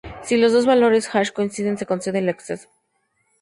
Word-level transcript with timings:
Si 0.23 0.35
los 0.35 0.51
dos 0.51 0.65
valores 0.65 1.13
hash 1.13 1.31
coinciden, 1.31 1.77
se 1.77 1.85
concede 1.85 2.17
el 2.17 2.29
acceso. 2.29 2.69